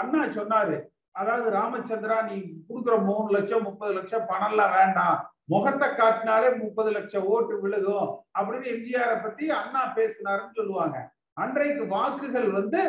[0.00, 0.76] அண்ணா சொன்னாரு
[1.14, 2.36] அதாவது ராமச்சந்திரா நீ
[2.68, 5.18] கொடுக்குற மூணு லட்சம் முப்பது லட்சம் பணம்லாம் வேண்டாம்.
[5.48, 8.08] முகத்தை காட்டினாலே முப்பது லட்சம் ஓட்டு விழுகும்
[8.38, 10.98] அப்படின்னு எம்ஜிஆரை பத்தி அண்ணா பேசினாருன்னு சொல்லுவாங்க.
[11.32, 12.80] அன்றைக்கு வாக்குகள் வந்து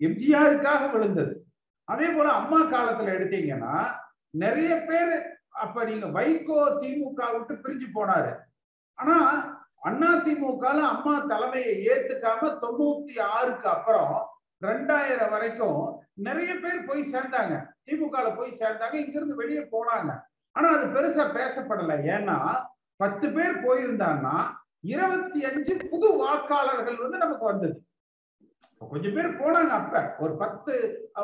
[0.00, 1.46] எம்ஜிஆருக்காக விழுந்தது.
[1.84, 3.74] அதே போல அம்மா காலத்துல எடுத்தீங்கன்னா
[4.30, 5.14] நிறைய பேர்
[5.50, 8.32] அப்ப நீங்க வைகோ திமுக விட்டு பிரிஞ்சு போனாரு.
[8.94, 9.16] ஆனா
[9.80, 14.14] அண்ணா திமுக அம்மா தலைமையை ஏத்துக்காம தொண்ணூத்தி ஆறுக்கு அப்புறம்
[14.62, 17.54] ரெண்டாயிரம் வரைக்கும் நிறைய பேர் போய் சேர்ந்தாங்க.
[17.86, 20.12] திமுக போய் சேர்ந்தாங்க இங்கிருந்து வெளியே போனாங்க.
[20.56, 21.92] ஆனா அது பெருசா பேசப்படல.
[22.14, 22.36] ஏன்னா
[23.00, 24.36] பத்து பேர் போயிருந்தாங்கன்னா
[24.92, 27.76] இருபத்தி அஞ்சு புது வாக்காளர்கள் வந்து நமக்கு வந்தது.
[28.80, 29.94] கொஞ்சம் பேர் போனாங்க அப்ப.
[30.24, 30.72] ஒரு பத்து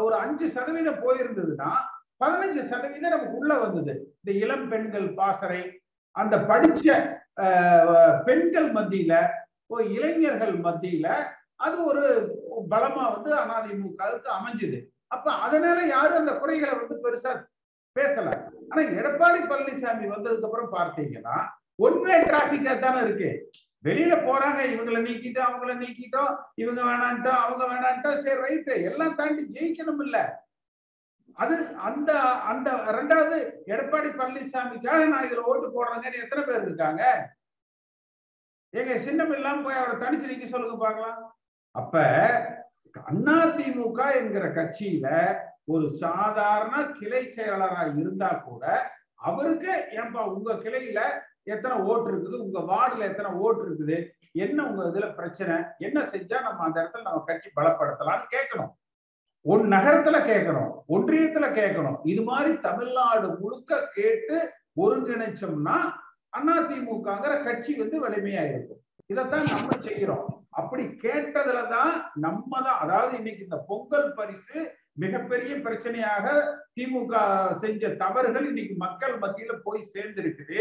[0.07, 1.71] ஒரு அஞ்சு சதவீதம் போயிருந்ததுன்னா
[2.23, 3.93] பதினஞ்சு சதவீதம் நமக்கு உள்ள வந்தது.
[4.21, 5.61] இந்த இளம் பெண்கள் பாசறை
[6.17, 6.87] அந்த படிச்ச
[8.27, 9.15] பெண்கள் மத்தியில
[9.67, 11.09] ஒரு இளைஞர்கள் மத்தியில
[11.67, 12.05] அது ஒரு
[12.71, 14.79] பலமா வந்து அதிமுகவுக்கு அமைஞ்சுது.
[15.07, 17.33] அப்ப அதனால யாரும் அந்த குறைகளை வந்து பெருசா
[17.97, 18.29] பேசல.
[18.71, 21.37] ஆனா எடப்பாடி பழனிசாமி வந்ததுக்கு அப்புறம் பார்த்தீங்கன்னா
[21.79, 23.31] ஒன்வே டிராபிக்கா தானே இருக்கு.
[23.85, 28.19] வெளியில போறாங்க இவங்களை நீக்கிட்டோம் அவங்கள நீக்கிட்டோம் இவங்க வேணான்ட்டோம் அவங்க வேணான்ட்டோம்.
[28.19, 30.19] சரி ரைட்டு எல்லாம் தாண்டி ஜெயிக்கணும் இல்ல
[31.39, 32.11] அது அந்த
[32.51, 37.03] அந்த ரெண்டாவது எடப்பாடி பழனிசாமிக்காக நான் இதுல ஓட்டு போடுறேங்கன்னு எத்தனை பேர் இருக்காங்க?
[38.75, 41.19] எங்க சின்னம் இல்லாம போய் அவரை தனிச்சு நீக்க சொல்லுங்க பாக்கலாம்
[41.75, 41.95] அப்ப
[43.35, 45.07] அதிமுக என்கிற கட்சியில
[45.73, 48.65] ஒரு சாதாரண கிளை செயலாளரா இருந்தா கூட
[49.29, 51.01] அவருக்கு ஏன்பா உங்க கிளையில
[51.53, 52.37] எத்தனை ஓட்டு இருக்குது?
[52.45, 53.97] உங்க வார்டுல எத்தனை ஓட்டு இருக்குது?
[54.45, 55.57] என்ன உங்க இதுல பிரச்சனை?
[55.87, 58.73] என்ன செஞ்சா நம்ம அந்த இடத்துல நம்ம கட்சி பலப்படுத்தலாம்னு கேட்கணும்.
[59.47, 61.99] ஒன் நகரத்துல கேட்கணும் ஒன்றியத்துல கேட்கணும்.
[62.13, 64.37] இது மாதிரி தமிழ்நாடு முழுக்க கேட்டு
[64.83, 65.79] ஒருங்கிணைச்சோம்னா
[66.33, 70.27] அதிமுகங்கிற கட்சி வந்து வலிமையா இருக்கும் இதைத்தான் நம்ம செய்கிறோம்
[70.61, 74.59] அப்படி கேட்டதுலதான் நம்ம தான் அதாவது இன்னைக்கு இந்த பொங்கல் பரிசு
[74.97, 76.27] மிகப்பெரிய பிரச்சனையாக
[76.77, 77.15] திமுக
[77.55, 80.61] செஞ்ச தவறுகள் இன்னைக்கு மக்கள் மத்தியில போய் சேர்ந்திருக்குது.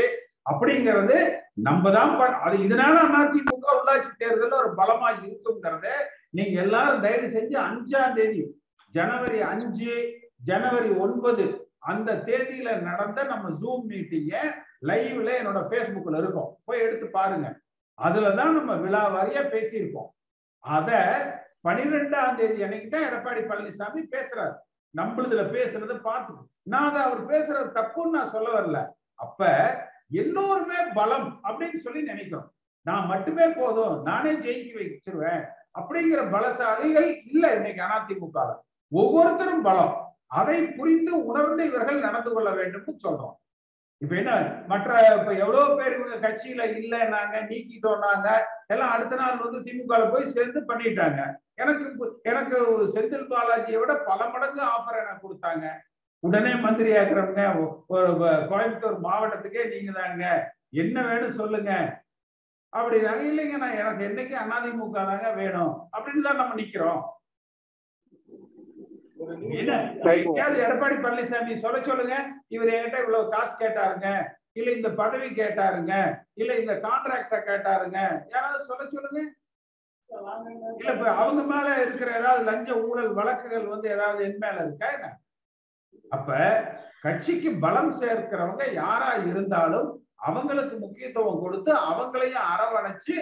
[0.49, 1.17] அப்படிங்கிறது
[1.53, 5.87] நம்ம தான் பண்- அது இதனால அதிமுக உள்ளாட்சி தேர்தல் ஒரு பலமா இருக்குங்கிறத
[6.29, 8.41] நீங்க எல்லாரும் தயவு செஞ்சு அஞ்சாம் தேதி
[8.93, 9.93] ஜனவரி அஞ்சு
[10.43, 11.45] ஜனவரி ஒன்பது
[11.79, 14.33] அந்த தேதியில நடந்த நம்ம ஜூம் மீட்டிங்க
[14.81, 16.57] லைவ்ல என்னோட பேஸ்புக்ல இருக்கும்.
[16.65, 17.47] போய் எடுத்து பாருங்க.
[17.97, 20.09] அதுலதான் நம்ம விழா வாரியா பேசியிருக்கோம்
[20.63, 20.89] அத
[21.67, 24.55] பனிரெண்டாம் தேதி அன்னைக்கு தான் எடப்பாடி பழனிசாமி பேசுறாரு.
[24.97, 28.87] நம்மளுதுல பேசுறத பார்த்து நான் அதை அவர் பேசுறது தப்புன்னு நான் சொல்ல வரல.
[29.15, 29.47] அப்ப
[30.09, 32.53] எல்லோருமே பலம் அப்படின்னு சொல்லி நினைக்கிறோம்.
[32.81, 34.01] நான் மட்டுமே போதும்.
[34.01, 35.43] நானே ஜெயிக்க வச்சிருவேன்.
[35.79, 38.55] அப்படிங்கிற பலசாலிகள் இல்ல இன்னைக்கு அதிமுக
[38.87, 40.15] ஒவ்வொருத்தரும் பலம்.
[40.27, 43.35] அதை புரிந்து உணர்ந்து இவர்கள் நடந்து கொள்ள வேண்டும்னு சொல்றோம்.
[43.97, 44.61] இப்ப என்ன?
[44.67, 48.29] மற்ற இப்ப எவ்வளவு பேர் இவங்க கட்சியில இல்லைன்னாங்க நீக்கிட்டோம்னாங்க
[48.67, 51.35] எல்லாம் அடுத்த நாள் வந்து திமுக போய் சேர்ந்து பண்ணிட்டாங்க.
[51.61, 51.85] எனக்கு
[52.23, 55.65] எனக்கு ஒரு செந்தில் பாலாஜியை விட பல மடங்கு ஆஃபர் எனக்கு கொடுத்தாங்க.
[56.23, 57.43] உடனே மந்திரி ஆக்குறவங்க
[57.87, 58.09] ஒரு
[58.51, 60.25] கோயம்புத்தூர் மாவட்டத்துக்கே நீங்க தாங்க.
[60.69, 61.71] என்ன வேணும் சொல்லுங்க.
[62.73, 63.23] அப்படின்னாங்க.
[63.29, 65.89] இல்லைங்க நான் எனக்கு என்னைக்கு அதிமுக தாங்க வேணும்.
[65.95, 67.01] அப்படின்னு தான் நம்ம நிக்கிறோம்.
[69.59, 69.71] என்ன?
[70.11, 72.15] எங்கேயாவது எடப்பாடி பழனிசாமி சொல்ல சொல்லுங்க.
[72.47, 74.09] இவர் என்கிட்ட இவ்வளவு காசு கேட்டாருங்க.
[74.53, 75.93] இல்ல இந்த பதவி கேட்டாருங்க.
[76.33, 77.99] இல்ல இந்த கான்ட்ராக்ட கேட்டாருங்க.
[78.29, 79.21] யாராவது சொல்ல சொல்லுங்க.
[80.11, 85.07] இல்ல இப்ப அவங்க மேல இருக்கிற ஏதாவது லஞ்ச ஊழல் வழக்குகள் வந்து ஏதாவது என் மேல இருக்கா என்ன?
[86.11, 86.29] அப்ப
[87.01, 89.89] கட்சிக்கு பலம் சேர்க்கிறவங்க யாரா இருந்தாலும்
[90.21, 93.15] அவங்களுக்கு முக்கியத்துவம் கொடுத்து அவங்களையும் அரவணைச்சு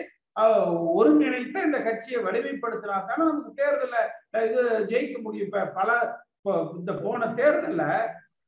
[0.95, 3.95] ஒருங்கிணைத்து இந்த கட்சியை வலிமைப்படுத்தினா தானே நமக்கு தேர்தல
[4.47, 5.47] இது ஜெயிக்க முடியும்.
[5.47, 5.89] இப்ப பல
[6.77, 7.83] இந்த போன தேர்தல்ல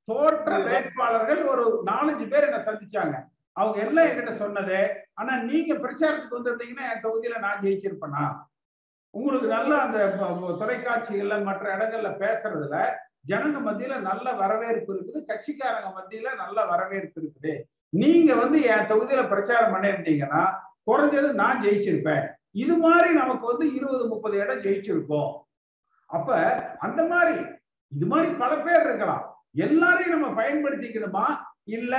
[0.07, 3.15] தோற்ற வேட்பாளர்கள் ஒரு நாலஞ்சு பேர் என்ன சந்திச்சாங்க.
[3.59, 4.79] அவங்க எல்லாம் என்கிட்ட சொன்னது?
[5.19, 8.25] ஆனா நீங்க பிரச்சாரத்துக்கு வந்திருந்தீங்கன்னா என் தொகுதியில நான் ஜெயிச்சிருப்பேனா?
[9.13, 9.99] உங்களுக்கு நல்ல அந்த
[10.61, 12.77] தொலைக்காட்சிகள்ல மற்ற இடங்கள்ல பேசுறதுல
[13.29, 17.53] ஜனங்க மத்தியில நல்ல வரவேற்பு இருக்குது கட்சிக்காரங்க மத்தியில நல்ல வரவேற்பு இருக்குது.
[18.01, 20.43] நீங்க வந்து என் தொகுதியில பிரச்சாரம் பண்ணியிருந்தீங்கன்னா
[20.89, 22.25] குறைஞ்சது நான் ஜெயிச்சிருப்பேன்.
[22.63, 25.33] இது மாதிரி நமக்கு வந்து இருபது முப்பது இடம் ஜெயிச்சிருக்கோம்.
[26.09, 26.37] அப்ப
[26.87, 27.35] அந்த மாதிரி
[27.91, 29.23] இது மாதிரி பல பேர் இருக்கலாம்.
[29.65, 31.27] எல்லாரையும் நம்ம பயன்படுத்திக்கணுமா?
[31.77, 31.95] இல்ல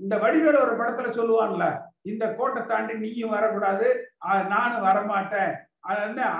[0.00, 1.66] இந்த வடிவேல ஒரு படத்துல சொல்லுவான்ல
[2.02, 3.86] இந்த கோட்டை தாண்டி நீயும் வரக்கூடாது
[4.48, 5.52] நானும் வரமாட்டேன்.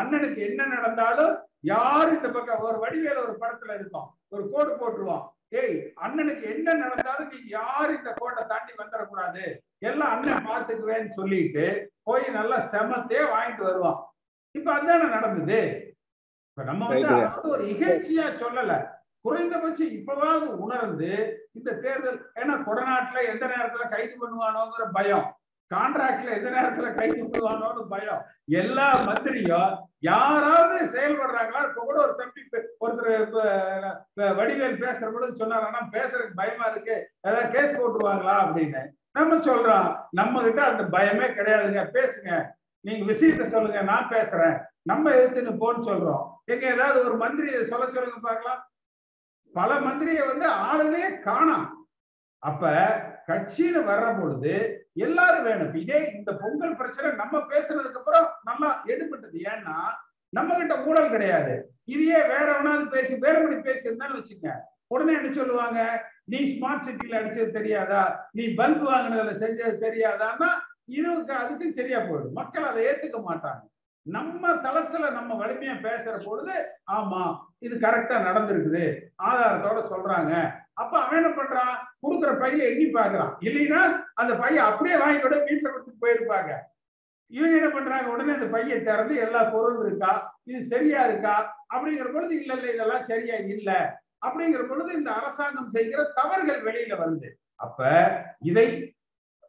[0.00, 1.32] அண்ணனுக்கு என்ன நடந்தாலும்
[1.64, 5.24] யாரு இந்த பக்கம் ஒரு வடிவேல ஒரு படத்துல இருக்கும் ஒரு கோடு போட்டுருவான்.
[5.52, 9.44] ஏய் அண்ணனுக்கு என்ன நடந்தாலும் நீ யாரு இந்த கோட்டை தாண்டி வந்துடக்கூடாது
[9.78, 11.66] எல்லாம் அண்ணன் பாத்துக்குவேன்னு சொல்லிட்டு
[12.02, 14.00] போய் நல்லா செமத்தே வாங்கிட்டு வருவான்.
[14.54, 15.60] இப்ப அதானே நடந்தது?
[16.48, 18.74] இப்ப நம்ம வந்து ஒரு இகழ்ச்சியா சொல்லல.
[19.24, 21.10] குறைந்தபட்சம் இப்பவாவது உணர்ந்து
[21.56, 25.38] இந்த தேர்தல் ஏன்னா கொடநாட்டுல எந்த நேரத்துல கைது பண்ணுவானோங்கிற பயம்.
[25.74, 28.24] கான்ட்ராக்ட்ல எந்த நேரத்துல கைது பண்ணுவானோன்னு பயம்.
[28.44, 31.68] எல்லா மந்திரியும் யாராவது செயல்படுறாங்களா?
[31.68, 37.10] இப்ப கூட ஒரு தம்பி பே- ஒருத்தர் வடிவேல் பேசுற பொழுது சொன்னார் ஆனா பேசுறதுக்கு பயமா இருக்கு.
[37.20, 38.38] ஏதாவது கேஸ் போட்டுருவாங்களா?
[38.44, 38.86] அப்படின்னு.
[39.10, 40.00] நம்ம சொல்றோம்.
[40.10, 41.86] நம்ம கிட்ட அந்த பயமே கிடையாதுங்க.
[41.92, 42.46] பேசுங்க.
[42.80, 43.82] நீங்க விஷயத்த சொல்லுங்க.
[43.82, 44.62] நான் பேசுறேன்.
[44.82, 46.34] நம்ம எதிர்த்துன்னு போன்னு சொல்றோம்.
[46.44, 48.70] எங்க ஏதாவது ஒரு மந்திரி சொல்ல சொல்லுங்க பார்க்கலாம்
[49.58, 51.68] பல மந்திரியை வந்து ஆளுகளே காணாம்.
[52.38, 52.62] அப்ப
[53.26, 54.52] கட்சியில வர்ற பொழுது
[54.94, 55.74] எல்லாரும் வேணும்.
[55.74, 59.38] இதே இந்த பொங்கல் பிரச்சனை நம்ம பேசுனதுக்கு அப்புறம் நல்லா எடுபட்டது.
[59.52, 59.76] ஏன்னா
[60.28, 61.54] நம்ம கிட்ட ஊழல் கிடையாது.
[61.84, 62.48] இதையே வேற
[62.90, 64.50] பேசி வேறுபடி பேசியிருந்தாலும் வச்சுங்க
[64.86, 65.80] உடனே என்ன சொல்லுவாங்க?
[66.24, 68.02] நீ ஸ்மார்ட் சிட்டியில அடிச்சது தெரியாதா?
[68.32, 70.50] நீ பல்ப் வாங்கினதுல செஞ்சது தெரியாதான்னா
[70.84, 72.32] இதுக்கு அதுக்கும் சரியா போயிடும்.
[72.32, 73.62] மக்கள் அதை ஏத்துக்க மாட்டாங்க.
[74.02, 76.54] நம்ம தளத்துல நம்ம வலிமையா பேசுற பொழுது
[76.92, 77.22] ஆமா
[77.62, 78.84] இது கரெக்டா நடந்திருக்குது.
[79.22, 80.32] ஆதாரத்தோட சொல்றாங்க.
[80.74, 81.74] அப்ப அவன் என்ன பண்றான்?
[82.02, 83.80] கொடுக்குற பையில எண்ணி பாக்குறான் இல்லைன்னா
[84.14, 86.50] அந்த பைய அப்படியே வாங்கிட்டு வீட்டுல கொடுத்துட்டு போயிருப்பாங்க.
[87.30, 88.08] இவங்க என்ன பண்றாங்க?
[88.10, 90.12] உடனே அந்த பையை திறந்து எல்லா பொருளும் இருக்கா?
[90.44, 91.36] இது சரியா இருக்கா?
[91.74, 93.70] அப்படிங்கிற பொழுது இல்ல இல்ல இதெல்லாம் சரியா இல்ல.
[94.26, 97.80] அப்படிங்கிற பொழுது இந்த அரசாங்கம் செய்கிற தவறுகள் வெளியில வருது அப்ப
[98.40, 98.94] இதை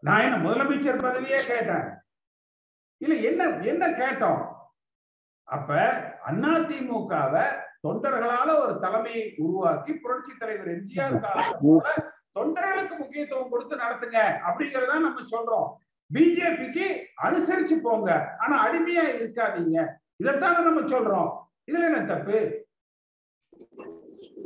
[0.03, 1.87] நான் என்ன முதலமைச்சர் பதவியே கேட்டேன்.
[3.01, 4.41] இல்ல என்ன என்ன கேட்டோம்?
[5.47, 5.69] அப்ப
[6.27, 7.45] அதிமுகவை
[7.83, 12.05] தொண்டர்களால ஒரு தலைமையை உருவாக்கி புரட்சி தலைவர் எம்ஜிஆர் காலத்துல
[12.37, 15.67] தொண்டர்களுக்கு முக்கியத்துவம் கொடுத்து நடத்துங்க அப்படிங்கறத நம்ம சொல்றோம்.
[16.11, 16.85] பிஜேபிக்கு
[17.27, 18.09] அனுசரிச்சு போங்க.
[18.43, 19.77] ஆனா அடிமையா இருக்காதீங்க.
[20.23, 21.29] இதைத்தானே நம்ம சொல்றோம்.
[21.69, 22.37] இதுல என்ன தப்பு?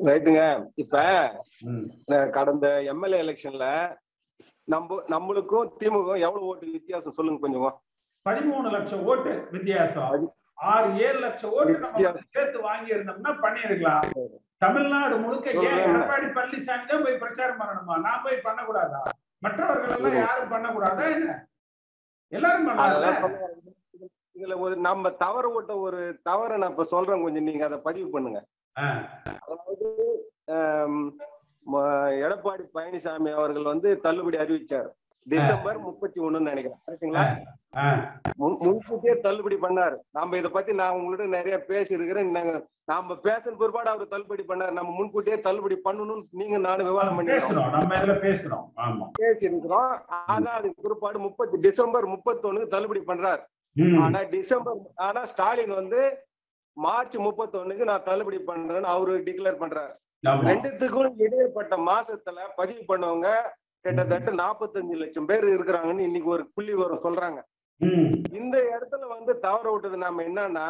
[0.08, 0.44] ரைட்டுங்க.
[0.84, 0.96] இப்ப
[2.38, 3.66] கடந்த எம்எல்ஏ எலெக்ஷன்ல
[4.74, 7.66] நம்ம நம்மளுக்கும் திமுக எவ்வளவு ஓட்டு வித்தியாசம் சொல்லுங்க கொஞ்சம்
[8.26, 10.10] பதிமூணு லட்சம் ஓட்டு வித்தியாசம்.
[10.62, 14.08] ஆறு ஏழு லட்சம் ஓட்டு நம்ம சேர்த்து வாங்கி இருந்தோம்னா பண்ணிருக்கலாம்
[14.58, 15.80] தமிழ்நாடு முழுக்க ஏன்.
[15.86, 17.96] எடப்பாடி பழனிசாமி தான் போய் பிரச்சாரம் பண்ணணுமா?
[18.00, 19.00] நான் போய் பண்ணக்கூடாதா?
[19.42, 21.32] மற்றவர்கள் எல்லாம் யாரும் பண்ணக்கூடாதா என்ன?
[22.32, 22.68] எல்லாரும்
[23.24, 23.40] சொல்ல-
[24.36, 27.44] இதுல ஒரு நம்ம தவற விட்ட ஒரு தவறை நான் இப்ப சொல்றேன் கொஞ்சம்.
[27.44, 28.40] நீங்க அதை பதிவு பண்ணுங்க.
[29.44, 29.88] அதாவது
[32.22, 34.90] எடப்பாடி பழனிசாமி அவர்கள் வந்து தள்ளுபடி அறிவிச்சார்.
[35.24, 36.80] டிசம்பர் முப்பத்தி ஒண்ணுன்னு நினைக்கிறேன்.
[38.40, 39.96] முன்- முன்கூட்டியே தள்ளுபடி பண்ணாரு.
[40.12, 44.72] நாம இத பத்தி நான் உங்கள்ட்ட நிறைய பேசி இருக்கிறேன் நாங்க நாம பேசின பிற்பாடு அவர் தள்ளுபடி பண்ணாரு.
[44.72, 49.10] நம்ம முன்கூட்டியே தள்ளுபடி பண்ணணும்னு நீங்க நானும் விவாதம் பண்ணிருக்கோம் பேசணும் நம்ம இதுல பேசணும் ஆமா.
[49.14, 53.42] பேசி இருக்கிறோம் ஆனா அதுக்கு பிற்பாடு முப்பத்தி டிசம்பர் முப்பத்தொன்னுக்கு தள்ளுபடி பண்றாரு.
[54.02, 56.18] ஆனா டிசம்பர் ஆனா ஸ்டாலின் வந்து
[56.74, 60.00] மார்ச் முப்பத்தொன்னுக்கு நான் தள்ளுபடி பண்றேன்னு அவரு டிக்ளேர் பண்றாரு.
[60.46, 63.28] ரெண்டுத்துக்கும் இடைப்பட்ட மாசத்துல பதிவு பண்ணவங்க
[63.86, 67.40] கிட்டத்தட்ட நாற்பத்தஞ்சு லட்சம் பேர் இருக்கிறாங்கன்னு இன்னைக்கு ஒரு புள்ளி வரும் சொல்றாங்க.
[68.40, 70.66] இந்த இடத்துல வந்து தவற விட்டது நாம என்னன்னா.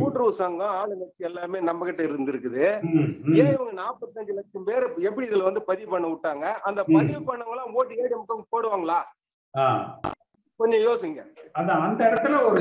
[0.00, 2.64] கூட்டுறவு சங்கம் ஆளுங்கட்சி எல்லாமே நம்ம கிட்ட இருந்திருக்குது.
[3.40, 6.80] ஏன் இவங்க நாற்பத்தஞ்சு லட்சம் பேர் எப்படி இதுல வந்து பதிவு பண்ண விட்டாங்க அந்த.
[6.96, 8.98] பதிவு பண்ணவங்க எல்லாம் ஓட்டு ஏடிஎம் போடுவாங்களா.
[10.60, 11.20] கொஞ்சம் யோசிங்க
[11.86, 12.60] அந்த இடத்துல ஒரு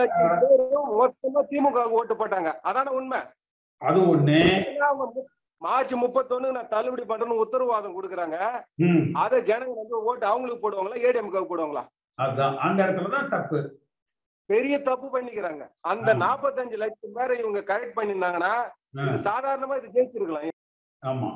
[0.00, 3.20] லட்சம் பேரும் மொத்தமா திமுக ஓட்டு போட்டாங்க அதான உண்மை
[3.82, 4.38] அது ஒண்ணு
[5.62, 8.36] மார்ச் முப்பத்தொன்னு நான் தள்ளுபடி பண்றேன்னு உத்தரவாதம் கொடுக்குறாங்க.
[9.12, 11.82] அதை ஜனங்க வந்து ஓட்டு அவங்களுக்கு போடுவாங்களா ஏடிஎம்கே போடுவாங்களா?
[12.56, 13.58] அந்த இடத்துலதான் தப்பு.
[14.46, 15.64] பெரிய தப்பு பண்ணிக்கிறாங்க.
[15.80, 16.14] அந்த.
[16.14, 18.54] நாற்பத்தஞ்சு லட்சம் பேரை இவங்க கரெக்ட் பண்ணியிருந்தாங்கன்னா
[18.90, 20.48] இது சாதாரணமா இது ஜெயிச்சிருக்கலாம்.
[21.06, 21.30] ஆமா.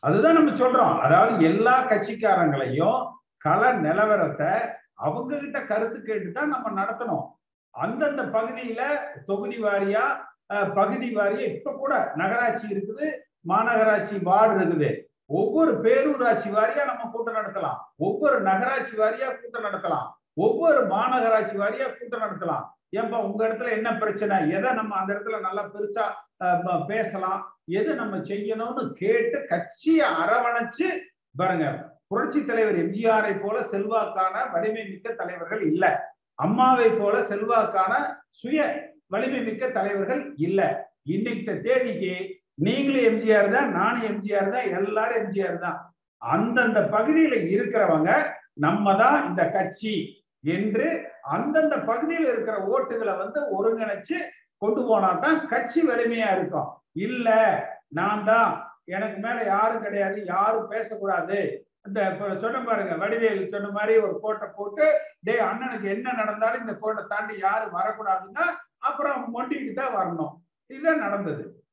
[0.00, 1.00] அதுதான் நம்ம சொல்றோம்.
[1.00, 3.00] அதாவது எல்லா கட்சிக்காரங்களையும்
[3.36, 4.52] கள நிலவரத்தை
[4.94, 7.26] அவங்க கிட்ட கருத்து கேட்டுதான் நம்ம நடத்தணும்.
[7.70, 8.82] அந்தந்த பகுதியில
[9.26, 10.04] தொகுதி வாரியா
[10.46, 13.12] பகுதி வாரியா இப்ப கூட நகராட்சி இருக்குது
[13.48, 15.02] மாநகராட்சி வார்டு இருக்குது.
[15.26, 17.76] ஒவ்வொரு பேரூராட்சி வாரியா நம்ம கூட்டம் நடத்தலாம்.
[17.96, 20.10] ஒவ்வொரு நகராட்சி வாரியா கூட்டம் நடத்தலாம்.
[20.34, 22.64] ஒவ்வொரு மாநகராட்சி வாரியா கூட்டம் நடத்தலாம்.
[22.96, 24.50] ஏன்பா உங்க இடத்துல என்ன பிரச்சனை?
[24.50, 26.02] எதை நம்ம அந்த இடத்துல நல்லா பெருசா
[26.36, 27.58] ப- பேசலாம்?
[27.64, 30.98] எது நம்ம செய்யணும்னு கேட்டு கட்சியை அரவணைச்சு
[31.36, 31.92] பாருங்க.
[32.06, 35.90] புரட்சி தலைவர் எம்ஜிஆரை போல செல்வாக்கான வலிமை மிக்க தலைவர்கள் இல்லை.
[36.34, 40.60] அம்மாவை போல செல்வாக்கான சுய வலிமை மிக்க தலைவர்கள் இல்ல.
[41.14, 42.12] இன்னைக்கு தேதிக்கு
[42.66, 45.78] நீங்களும் எம்ஜிஆர் தான் நானும் எம்ஜிஆர் தான் எல்லாரும் எம்ஜிஆர் தான்.
[46.22, 48.10] அந்தந்த பகுதியில இருக்கிறவங்க
[48.64, 49.94] நம்ம தான் இந்த கட்சி
[50.44, 50.86] என்று
[51.36, 54.16] அந்தந்த பகுதியில் இருக்கிற ஓட்டுகளை வந்து ஒருங்கிணைச்சு
[54.62, 56.70] கொண்டு போனா தான் கட்சி வலிமையா இருக்கும்.
[57.06, 57.28] இல்ல
[57.98, 58.52] நான் தான்.
[58.94, 61.38] எனக்கு மேல யாரும் கிடையாது யாரும் பேசக்கூடாது.
[61.88, 62.00] இந்த
[62.42, 64.84] சொன்ன பாருங்க வடிவேல் சொன்ன மாதிரி ஒரு கோட்டை போட்டு
[65.26, 68.44] டேய் அண்ணனுக்கு என்ன நடந்தாலும் இந்த கோட்டை தாண்டி யாரும் வரக்கூடாதுன்னா
[68.84, 70.32] அப்புறம் மொண்டிட்டு தான் வரணும்.
[70.70, 71.63] இதுதான் நடந்தது.